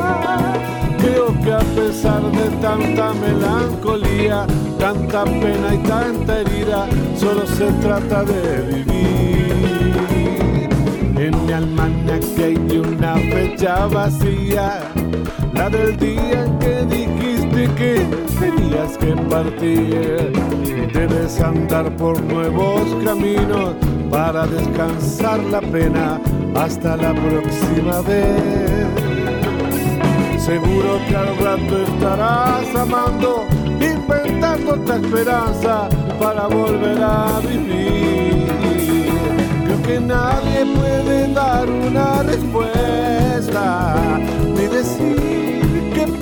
[0.98, 4.46] Creo que a pesar de tanta melancolía,
[4.78, 6.86] tanta pena y tanta herida,
[7.16, 10.68] solo se trata de vivir.
[11.16, 14.80] En mi almanaque hay una fecha vacía,
[15.52, 17.21] la del día en que dijiste
[18.38, 20.32] tenías que partir.
[20.92, 23.74] Debes andar por nuevos caminos
[24.10, 26.20] para descansar la pena
[26.54, 28.86] hasta la próxima vez.
[30.38, 33.44] Seguro que al rato estarás amando,
[33.80, 35.88] inventando otra esperanza
[36.20, 38.46] para volver a vivir.
[39.64, 43.96] Creo que nadie puede dar una respuesta,
[44.54, 45.51] ni decir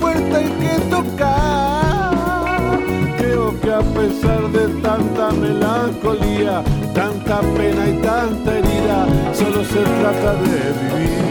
[0.00, 2.78] puerta hay que tocar.
[3.18, 6.62] Creo que a pesar de tanta melancolía,
[6.94, 11.30] tanta pena y tanta herida, solo se trata de vivir.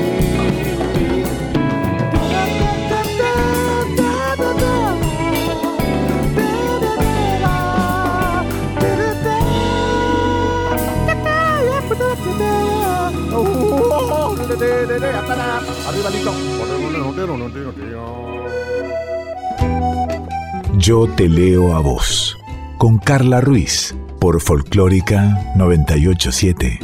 [20.77, 22.37] Yo te leo a vos,
[22.77, 26.79] con Carla Ruiz, por Folclórica 987.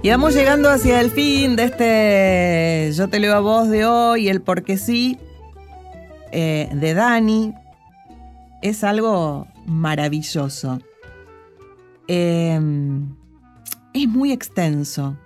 [0.00, 4.28] Y vamos llegando hacia el fin de este Yo te leo a vos de hoy,
[4.28, 5.18] el porque sí,
[6.30, 7.54] eh, de Dani.
[8.62, 10.78] Es algo maravilloso.
[12.06, 13.14] Em,
[13.92, 15.16] es muy extenso.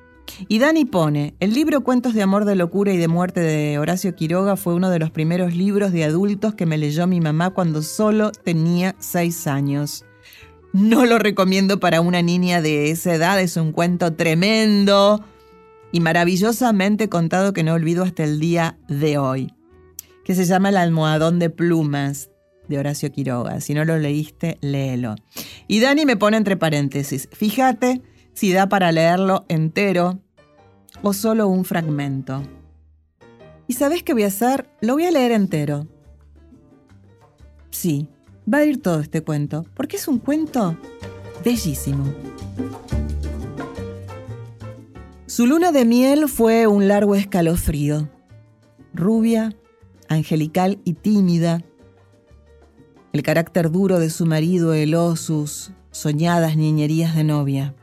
[0.48, 4.14] Y Dani pone, el libro Cuentos de Amor, de Locura y de Muerte de Horacio
[4.14, 7.82] Quiroga fue uno de los primeros libros de adultos que me leyó mi mamá cuando
[7.82, 10.04] solo tenía seis años.
[10.72, 15.22] No lo recomiendo para una niña de esa edad, es un cuento tremendo
[15.92, 19.52] y maravillosamente contado que no olvido hasta el día de hoy,
[20.24, 22.30] que se llama El almohadón de plumas
[22.68, 23.60] de Horacio Quiroga.
[23.60, 25.16] Si no lo leíste, léelo.
[25.68, 28.00] Y Dani me pone entre paréntesis, fíjate
[28.34, 30.18] si da para leerlo entero
[31.02, 32.42] o solo un fragmento.
[33.66, 34.68] ¿Y sabes qué voy a hacer?
[34.80, 35.86] Lo voy a leer entero.
[37.70, 38.08] Sí,
[38.52, 40.76] va a ir todo este cuento, porque es un cuento
[41.44, 42.04] bellísimo.
[45.26, 48.10] Su luna de miel fue un largo escalofrío.
[48.92, 49.56] Rubia,
[50.08, 51.62] angelical y tímida.
[53.14, 57.74] El carácter duro de su marido heló sus soñadas niñerías de novia.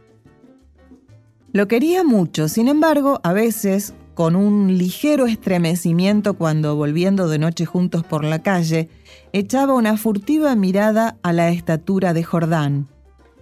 [1.52, 7.66] Lo quería mucho, sin embargo, a veces, con un ligero estremecimiento cuando, volviendo de noche
[7.66, 8.90] juntos por la calle,
[9.34, 12.88] echaba una furtiva mirada a la estatura de Jordán,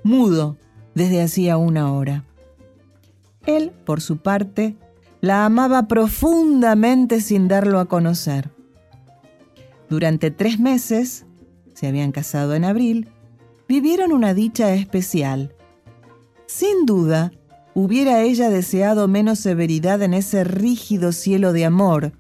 [0.03, 0.55] mudo
[0.95, 2.23] desde hacía una hora.
[3.45, 4.75] Él, por su parte,
[5.19, 8.51] la amaba profundamente sin darlo a conocer.
[9.89, 11.25] Durante tres meses,
[11.73, 13.09] se habían casado en abril,
[13.67, 15.53] vivieron una dicha especial.
[16.45, 17.31] Sin duda,
[17.79, 22.11] hubiera ella deseado menos severidad en ese rígido cielo de amor,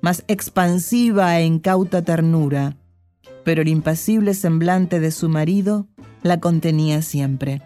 [0.00, 2.78] más expansiva e incauta ternura,
[3.44, 5.86] pero el impasible semblante de su marido
[6.22, 7.60] la contenía siempre.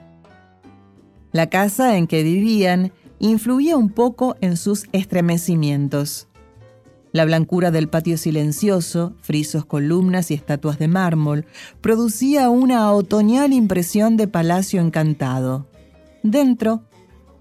[1.31, 6.27] La casa en que vivían influía un poco en sus estremecimientos.
[7.13, 11.47] La blancura del patio silencioso, frisos, columnas y estatuas de mármol,
[11.83, 15.69] producía una otoñal impresión de palacio encantado.
[16.25, 16.88] Dentro,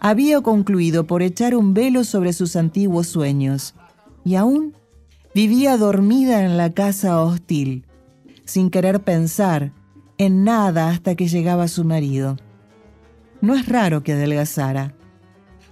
[0.00, 3.74] había concluido por echar un velo sobre sus antiguos sueños
[4.24, 4.76] y aún
[5.34, 7.86] vivía dormida en la casa hostil,
[8.44, 9.72] sin querer pensar
[10.18, 12.36] en nada hasta que llegaba su marido.
[13.40, 14.94] No es raro que adelgazara.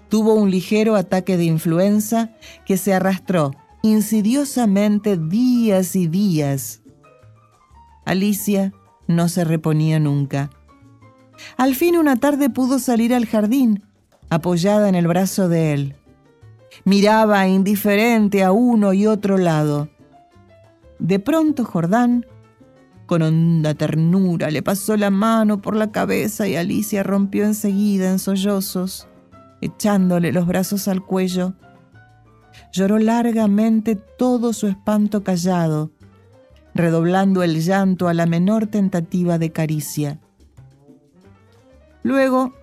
[0.09, 2.31] Tuvo un ligero ataque de influenza
[2.64, 3.53] que se arrastró
[3.83, 6.83] insidiosamente días y días.
[8.05, 8.73] Alicia
[9.09, 10.51] no se reponía nunca.
[11.57, 13.83] Al fin una tarde pudo salir al jardín
[14.31, 15.97] apoyada en el brazo de él.
[16.85, 19.89] Miraba indiferente a uno y otro lado.
[20.99, 22.27] De pronto Jordán,
[23.07, 28.18] con honda ternura, le pasó la mano por la cabeza y Alicia rompió enseguida en
[28.18, 29.07] sollozos,
[29.61, 31.55] echándole los brazos al cuello.
[32.72, 35.93] Lloró largamente todo su espanto callado,
[36.74, 40.18] redoblando el llanto a la menor tentativa de caricia.
[42.03, 42.55] Luego,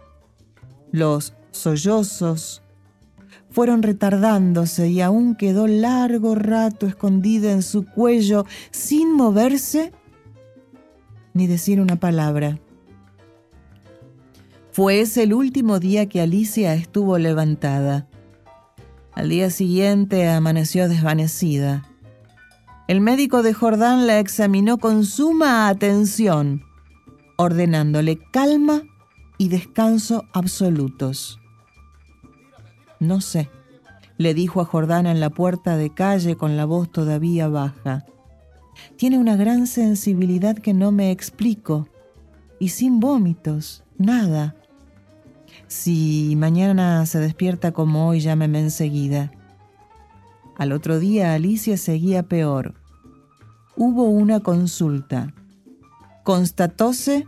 [0.91, 2.63] los sollozos
[3.53, 9.91] fueron retardándose y aún quedó largo rato escondida en su cuello sin moverse
[11.33, 12.59] ni decir una palabra.
[14.71, 18.07] Fue ese el último día que Alicia estuvo levantada.
[19.13, 21.87] Al día siguiente amaneció desvanecida.
[22.87, 26.63] El médico de Jordán la examinó con suma atención,
[27.37, 28.81] ordenándole calma
[29.37, 31.39] y descanso absolutos.
[32.99, 33.49] No sé,
[34.17, 38.05] le dijo a Jordana en la puerta de calle con la voz todavía baja.
[38.95, 41.87] Tiene una gran sensibilidad que no me explico.
[42.59, 44.55] Y sin vómitos, nada.
[45.67, 49.31] Si mañana se despierta como hoy, llámeme enseguida.
[50.57, 52.75] Al otro día Alicia seguía peor.
[53.75, 55.33] Hubo una consulta.
[56.23, 57.27] Constatóse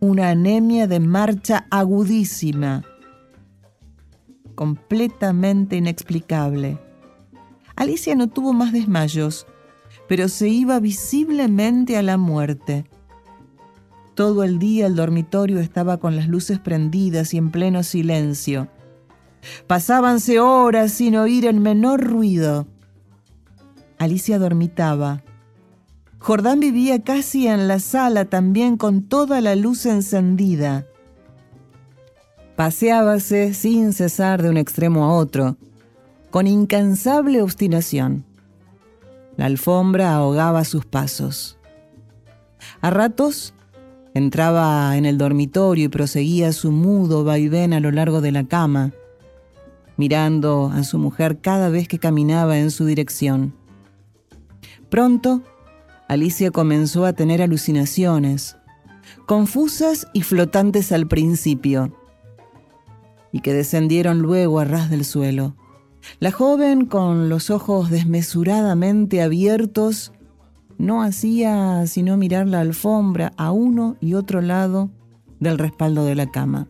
[0.00, 2.84] una anemia de marcha agudísima
[4.62, 6.78] completamente inexplicable.
[7.74, 9.44] Alicia no tuvo más desmayos,
[10.06, 12.84] pero se iba visiblemente a la muerte.
[14.14, 18.68] Todo el día el dormitorio estaba con las luces prendidas y en pleno silencio.
[19.66, 22.68] Pasábanse horas sin oír el menor ruido.
[23.98, 25.24] Alicia dormitaba.
[26.20, 30.86] Jordán vivía casi en la sala también con toda la luz encendida.
[32.62, 35.56] Paseábase sin cesar de un extremo a otro,
[36.30, 38.24] con incansable obstinación.
[39.36, 41.58] La alfombra ahogaba sus pasos.
[42.80, 43.52] A ratos
[44.14, 48.92] entraba en el dormitorio y proseguía su mudo vaivén a lo largo de la cama,
[49.96, 53.56] mirando a su mujer cada vez que caminaba en su dirección.
[54.88, 55.42] Pronto,
[56.06, 58.56] Alicia comenzó a tener alucinaciones,
[59.26, 61.92] confusas y flotantes al principio,
[63.32, 65.56] y que descendieron luego a ras del suelo.
[66.20, 70.12] La joven, con los ojos desmesuradamente abiertos,
[70.78, 74.90] no hacía sino mirar la alfombra a uno y otro lado
[75.40, 76.68] del respaldo de la cama.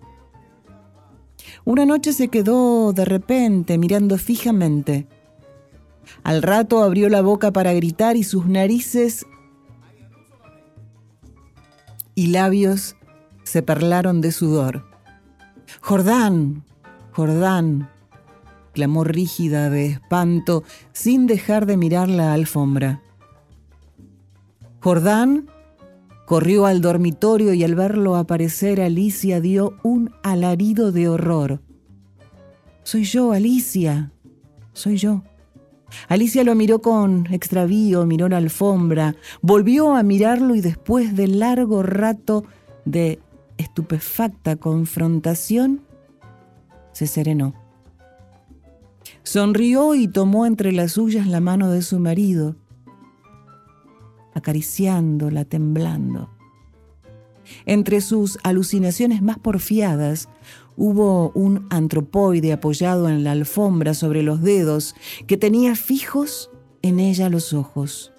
[1.65, 5.07] Una noche se quedó de repente mirando fijamente.
[6.23, 9.27] Al rato abrió la boca para gritar y sus narices
[12.15, 12.97] y labios
[13.45, 14.92] se perlaron de sudor.
[15.81, 16.65] Jordán,
[17.13, 17.89] Jordán,
[18.73, 23.03] clamó rígida de espanto sin dejar de mirar la alfombra.
[24.81, 25.49] Jordán
[26.27, 31.61] corrió al dormitorio y al verlo aparecer Alicia dio un alarido de horror.
[32.83, 34.11] Soy yo, Alicia,
[34.73, 35.23] soy yo.
[36.09, 41.83] Alicia lo miró con extravío, miró la alfombra, volvió a mirarlo y después de largo
[41.83, 42.45] rato
[42.85, 43.21] de
[43.63, 45.83] estupefacta confrontación,
[46.93, 47.55] se serenó.
[49.23, 52.57] Sonrió y tomó entre las suyas la mano de su marido,
[54.35, 56.31] acariciándola, temblando.
[57.67, 60.29] Entre sus alucinaciones más porfiadas
[60.77, 64.95] hubo un antropoide apoyado en la alfombra sobre los dedos
[65.27, 66.51] que tenía fijos
[66.83, 68.13] en ella los ojos.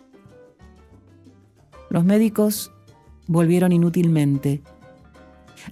[1.89, 2.72] Los médicos
[3.28, 4.62] volvieron inútilmente.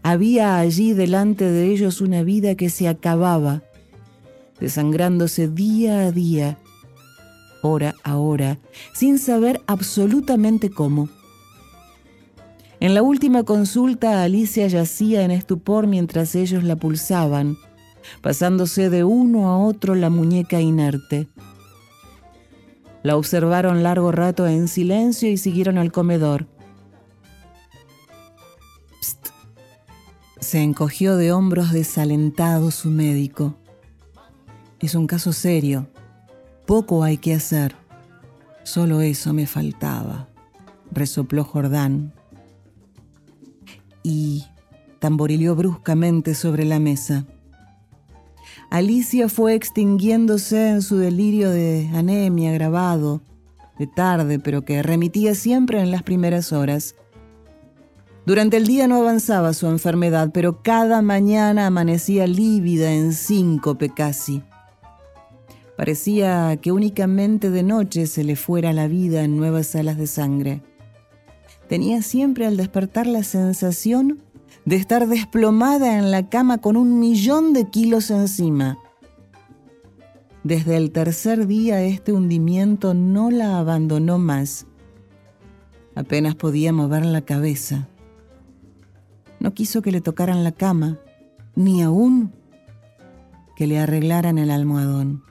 [0.04, 3.64] Había allí delante de ellos una vida que se acababa,
[4.60, 6.58] desangrándose día a día,
[7.62, 8.58] hora a hora,
[8.94, 11.10] sin saber absolutamente cómo.
[12.80, 17.58] En la última consulta, Alicia yacía en estupor mientras ellos la pulsaban,
[18.22, 21.28] pasándose de uno a otro la muñeca inerte.
[23.04, 26.48] La observaron largo rato en silencio y siguieron al comedor.
[30.42, 33.56] Se encogió de hombros desalentado su médico.
[34.80, 35.88] Es un caso serio.
[36.66, 37.76] Poco hay que hacer.
[38.64, 40.28] Solo eso me faltaba,
[40.92, 42.14] resopló Jordán
[44.04, 44.46] y
[45.00, 47.26] tamborileó bruscamente sobre la mesa.
[48.72, 53.22] Alicia fue extinguiéndose en su delirio de anemia grabado,
[53.78, 56.96] de tarde, pero que remitía siempre en las primeras horas.
[58.26, 64.44] Durante el día no avanzaba su enfermedad, pero cada mañana amanecía lívida en síncope casi.
[65.76, 70.62] Parecía que únicamente de noche se le fuera la vida en nuevas alas de sangre
[71.72, 74.22] tenía siempre al despertar la sensación
[74.66, 78.78] de estar desplomada en la cama con un millón de kilos encima.
[80.44, 84.68] Desde el tercer día este hundimiento no la abandonó más.
[85.96, 87.88] Apenas podía mover la cabeza.
[89.42, 91.00] No quiso que le tocaran la cama,
[91.56, 92.32] ni aún
[93.56, 95.24] que le arreglaran el almohadón.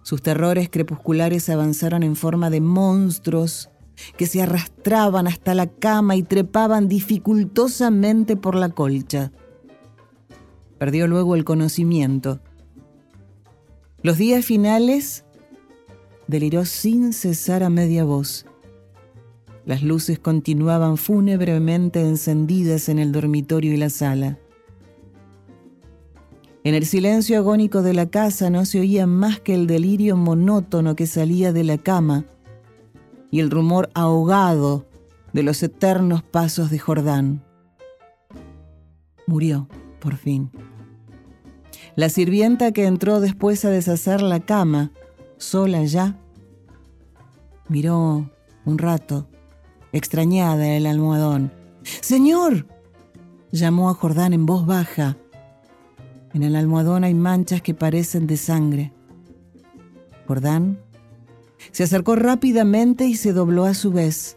[0.00, 3.68] Sus terrores crepusculares avanzaron en forma de monstruos
[4.16, 9.30] que se arrastraban hasta la cama y trepaban dificultosamente por la colcha.
[10.78, 12.40] Perdió luego el conocimiento.
[14.02, 15.26] Los días finales
[16.28, 18.46] deliró sin cesar a media voz.
[19.64, 24.38] Las luces continuaban fúnebremente encendidas en el dormitorio y la sala.
[26.64, 30.94] En el silencio agónico de la casa no se oía más que el delirio monótono
[30.94, 32.24] que salía de la cama
[33.30, 34.86] y el rumor ahogado
[35.32, 37.42] de los eternos pasos de Jordán.
[39.26, 39.68] Murió,
[40.00, 40.50] por fin.
[41.96, 44.92] La sirvienta que entró después a deshacer la cama,
[45.36, 46.18] sola ya,
[47.68, 48.30] miró
[48.64, 49.28] un rato,
[49.92, 51.52] extrañada el almohadón.
[52.00, 52.66] Señor,
[53.50, 55.16] llamó a Jordán en voz baja.
[56.34, 58.92] En el almohadón hay manchas que parecen de sangre.
[60.26, 60.78] Jordán
[61.70, 64.36] se acercó rápidamente y se dobló a su vez.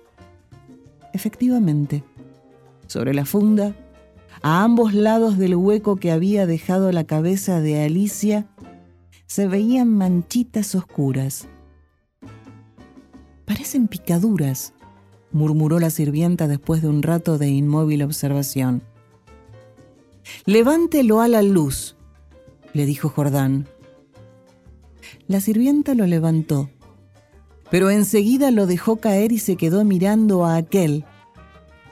[1.14, 2.04] Efectivamente,
[2.88, 3.76] sobre la funda,
[4.42, 8.46] a ambos lados del hueco que había dejado la cabeza de Alicia,
[9.26, 11.48] se veían manchitas oscuras.
[13.46, 14.74] Parecen picaduras,
[15.36, 18.82] murmuró la sirvienta después de un rato de inmóvil observación.
[20.46, 21.98] Levántelo a la luz,
[22.72, 23.68] le dijo Jordán.
[25.28, 26.70] La sirvienta lo levantó,
[27.70, 31.04] pero enseguida lo dejó caer y se quedó mirando a aquel,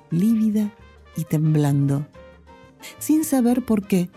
[0.10, 0.74] lívida
[1.18, 2.08] y temblando.
[2.98, 4.10] Sin saber por qué,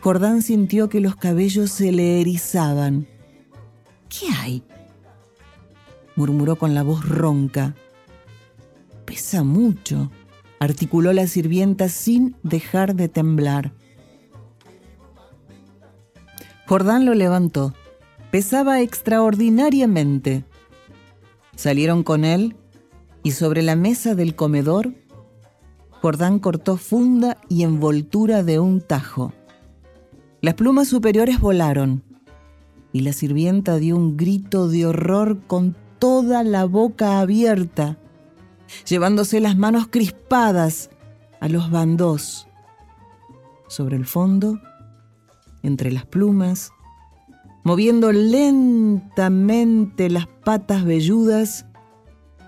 [0.00, 3.06] Jordán sintió que los cabellos se le erizaban.
[4.10, 4.62] ¿Qué hay?
[6.14, 7.74] murmuró con la voz ronca.
[9.10, 10.08] Pesa mucho,
[10.60, 13.72] articuló la sirvienta sin dejar de temblar.
[16.68, 17.74] Jordán lo levantó.
[18.30, 20.44] Pesaba extraordinariamente.
[21.56, 22.54] Salieron con él
[23.24, 24.94] y sobre la mesa del comedor,
[26.00, 29.32] Jordán cortó funda y envoltura de un tajo.
[30.40, 32.04] Las plumas superiores volaron
[32.92, 37.98] y la sirvienta dio un grito de horror con toda la boca abierta,
[38.86, 40.90] llevándose las manos crispadas
[41.40, 42.46] a los bandos.
[43.68, 44.60] Sobre el fondo,
[45.62, 46.72] entre las plumas,
[47.62, 51.66] moviendo lentamente las patas velludas,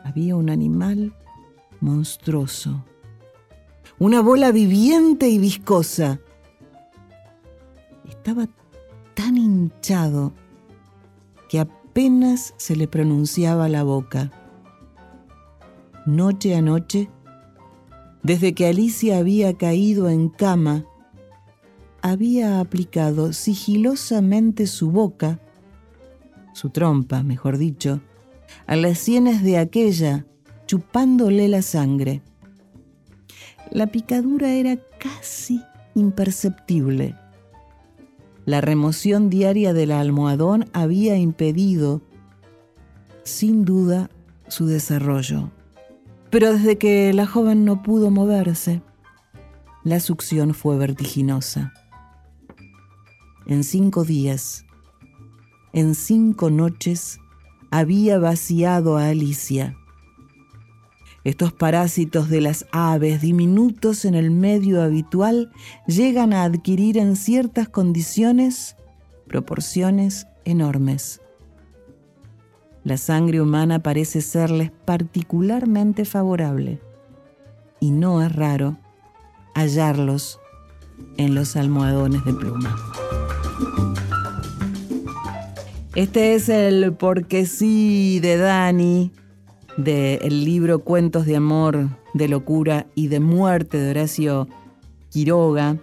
[0.05, 1.15] había un animal
[1.81, 2.85] monstruoso,
[3.99, 6.21] una bola viviente y viscosa.
[8.09, 8.49] Estaba
[9.15, 10.33] tan hinchado
[11.49, 14.31] que apenas se le pronunciaba la boca.
[16.07, 17.09] Noche a noche,
[18.25, 20.85] desde que Alicia había caído en cama,
[22.01, 25.39] había aplicado sigilosamente su boca,
[26.55, 28.01] su trompa, mejor dicho,
[28.67, 30.27] a las sienes de aquella,
[30.67, 32.21] chupándole la sangre.
[33.71, 35.63] La picadura era casi
[35.95, 37.15] imperceptible.
[38.45, 42.03] La remoción diaria del almohadón había impedido,
[43.23, 44.11] sin duda,
[44.49, 45.53] su desarrollo.
[46.33, 48.83] Pero desde que la joven no pudo moverse,
[49.85, 51.73] la succión fue vertiginosa
[53.47, 54.65] en cinco días,
[55.73, 57.19] en cinco noches,
[57.71, 59.77] había vaciado a Alicia.
[61.25, 65.51] Estos parásitos de las aves, diminutos en el medio habitual,
[65.87, 68.77] llegan a adquirir en ciertas condiciones
[69.29, 71.21] proporciones enormes.
[72.85, 76.81] La sangre humana parece serles particularmente favorable
[77.79, 78.77] y no es raro
[79.55, 80.41] hallarlos
[81.17, 82.77] en los almohadones de pluma.
[85.95, 89.13] Este es el porque sí de Dani,
[89.77, 94.49] del libro Cuentos de Amor, de Locura y de Muerte de Horacio
[95.11, 95.77] Quiroga,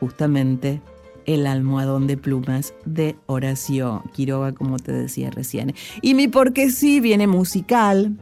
[0.00, 0.82] justamente
[1.26, 5.74] el almohadón de plumas de Horacio Quiroga, como te decía recién.
[6.02, 8.16] Y mi porque sí viene musical,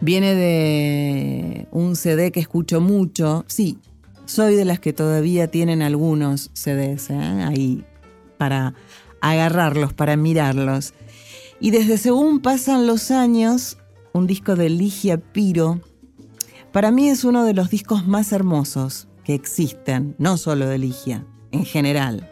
[0.00, 3.78] viene de un CD que escucho mucho, sí,
[4.26, 7.16] soy de las que todavía tienen algunos CDs ¿eh?
[7.16, 7.84] ahí
[8.38, 8.74] para
[9.20, 10.94] agarrarlos, para mirarlos.
[11.60, 13.78] Y desde según pasan los años,
[14.12, 15.80] un disco de Ligia Piro,
[16.72, 21.24] para mí es uno de los discos más hermosos que existen, no solo de Ligia,
[21.54, 22.28] en general.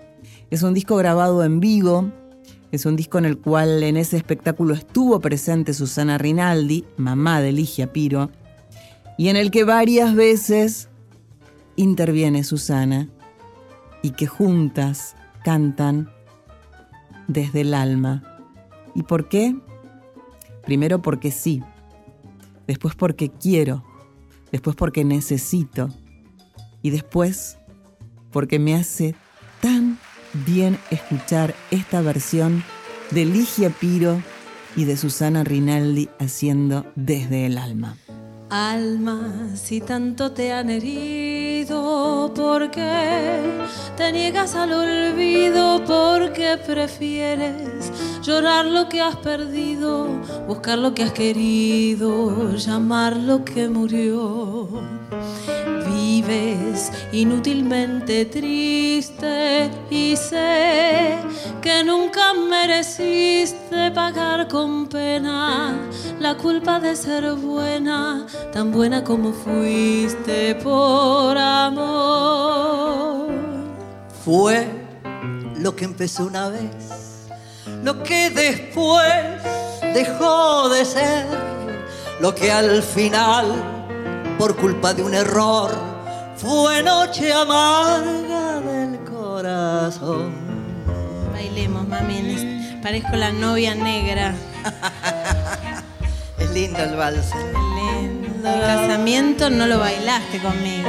[0.51, 2.11] Es un disco grabado en vivo,
[2.73, 7.53] es un disco en el cual en ese espectáculo estuvo presente Susana Rinaldi, mamá de
[7.53, 8.31] Ligia Piro,
[9.17, 10.89] y en el que varias veces
[11.77, 13.09] interviene Susana
[14.03, 15.15] y que juntas
[15.45, 16.11] cantan
[17.29, 18.41] desde el alma.
[18.95, 19.57] ¿Y por qué?
[20.65, 21.63] Primero porque sí,
[22.67, 23.85] después porque quiero,
[24.51, 25.89] después porque necesito
[26.83, 27.59] y después
[28.33, 29.15] porque me hace
[29.61, 29.99] tan
[30.47, 32.65] bien escuchar esta versión
[33.11, 34.23] de Ligia Piro
[34.75, 37.97] y de Susana Rinaldi haciendo desde el alma.
[38.55, 43.41] Alma, si tanto te han herido, ¿por qué
[43.97, 45.83] te niegas al olvido?
[45.87, 47.91] ¿Por qué prefieres
[48.23, 50.07] llorar lo que has perdido,
[50.47, 54.69] buscar lo que has querido, llamar lo que murió?
[55.87, 61.17] Vives inútilmente triste y sé
[61.63, 65.75] que nunca mereciste pagar con pena
[66.19, 73.29] la culpa de ser buena, tan buena como fuiste por amor.
[74.25, 74.67] Fue
[75.57, 76.71] lo que empezó una vez,
[77.83, 79.15] lo que después
[79.95, 81.27] dejó de ser
[82.21, 83.47] lo que al final,
[84.39, 85.71] por culpa de un error,
[86.37, 90.33] fue noche amarga del corazón.
[91.33, 92.23] Bailemos, mami.
[92.23, 94.35] les- Parezco la novia negra.
[96.39, 97.27] Es lindo el vals.
[98.45, 100.89] El casamiento no lo bailaste conmigo.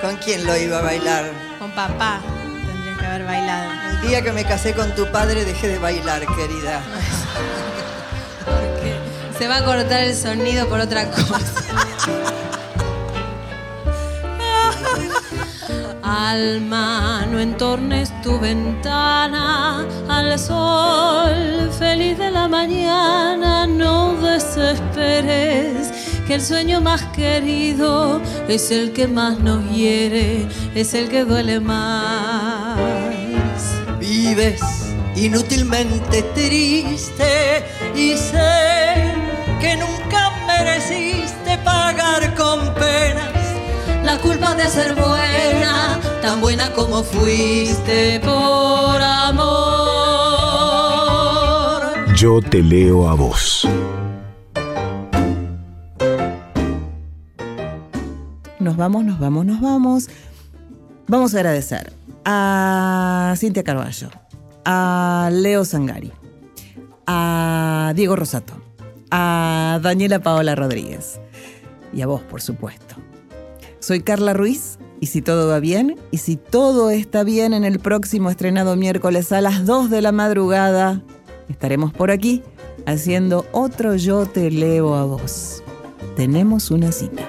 [0.00, 1.30] ¿Con quién lo iba a bailar?
[1.58, 2.20] Con papá
[2.66, 3.70] tendrías que haber bailado.
[3.90, 6.82] El día que me casé con tu padre dejé de bailar, querida.
[9.38, 11.32] Se va a cortar el sonido por otra cosa.
[16.02, 25.92] Alma, no entornes tu ventana al sol feliz de la mañana, no desesperes,
[26.26, 31.60] que el sueño más querido es el que más nos hiere, es el que duele
[31.60, 32.78] más.
[34.00, 34.60] Vives
[35.14, 37.64] inútilmente triste
[37.94, 39.14] y sé
[39.60, 43.32] que nunca mereciste pagar con penas
[44.04, 49.46] la culpa de ser buena, tan buena como fuiste por amor.
[52.14, 53.66] Yo te leo a vos.
[58.66, 60.08] Nos vamos, nos vamos, nos vamos.
[61.06, 61.92] Vamos a agradecer
[62.24, 64.08] a Cintia Carballo,
[64.64, 66.10] a Leo Sangari,
[67.06, 68.54] a Diego Rosato,
[69.12, 71.20] a Daniela Paola Rodríguez
[71.92, 72.96] y a vos, por supuesto.
[73.78, 77.78] Soy Carla Ruiz y si todo va bien y si todo está bien en el
[77.78, 81.02] próximo estrenado miércoles a las 2 de la madrugada,
[81.48, 82.42] estaremos por aquí
[82.84, 85.62] haciendo otro Yo te leo a vos.
[86.16, 87.22] Tenemos una cita.